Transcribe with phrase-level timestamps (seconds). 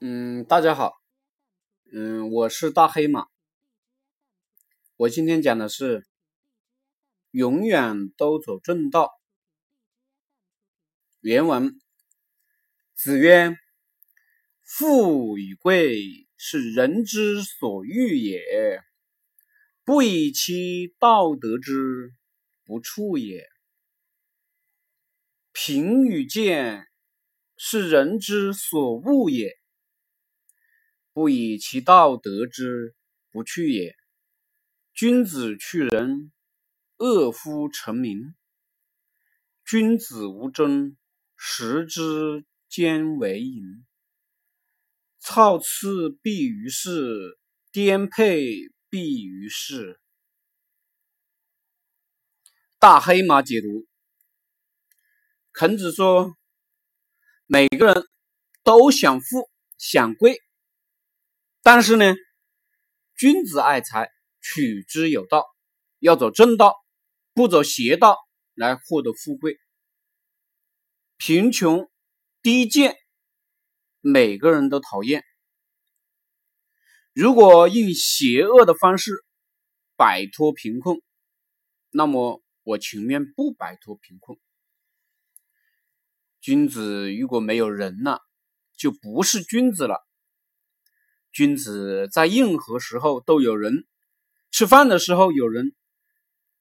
[0.00, 0.92] 嗯，大家好，
[1.92, 3.28] 嗯，我是大黑马。
[4.96, 6.04] 我今天讲的是
[7.30, 9.12] 永远都走正道。
[11.20, 11.80] 原文：
[12.96, 13.56] 子曰
[14.66, 18.82] ：“富与贵，是人之所欲也，
[19.84, 22.12] 不以其道得之，
[22.64, 23.46] 不处也。
[25.52, 26.88] 贫与贱，
[27.56, 29.56] 是人之所恶也。”
[31.14, 32.96] 不以其道得之，
[33.30, 33.94] 不去也。
[34.92, 36.32] 君子去仁，
[36.96, 38.34] 恶夫成名。
[39.64, 40.96] 君子无争，
[41.36, 43.86] 食之兼为营。
[45.20, 47.38] 操次必于事，
[47.70, 48.50] 颠沛
[48.90, 50.00] 必于事。
[52.80, 53.86] 大黑马解读：
[55.52, 56.36] 孔子说，
[57.46, 58.04] 每个人
[58.64, 60.40] 都想富，想贵。
[61.66, 62.14] 但是呢，
[63.16, 64.10] 君子爱财，
[64.42, 65.46] 取之有道，
[65.98, 66.74] 要走正道，
[67.32, 68.18] 不走邪道
[68.52, 69.58] 来获得富贵。
[71.16, 71.90] 贫穷、
[72.42, 72.98] 低贱，
[74.02, 75.24] 每个人都讨厌。
[77.14, 79.24] 如果用邪恶的方式
[79.96, 81.00] 摆脱贫困，
[81.88, 84.38] 那么我情愿不摆脱贫困。
[86.42, 88.20] 君子如果没有仁了，
[88.76, 90.06] 就不是君子了。
[91.34, 93.88] 君子在任何时候都有人，
[94.52, 95.74] 吃饭的时候有人，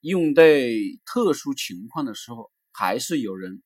[0.00, 3.62] 用对特殊情况的时候还是有人。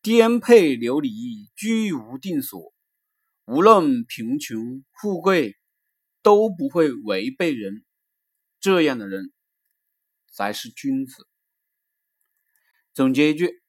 [0.00, 2.72] 颠沛流离，居无定所，
[3.44, 5.54] 无论贫穷富贵，
[6.22, 7.84] 都不会违背人。
[8.60, 9.30] 这样的人
[10.32, 11.28] 才是君子。
[12.94, 13.60] 总结一句：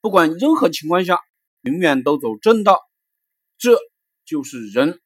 [0.00, 1.20] 不管任何情况下，
[1.60, 2.80] 永远都走正道，
[3.58, 3.78] 这
[4.24, 5.00] 就是人。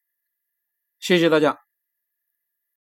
[0.99, 1.68] 谢谢大家。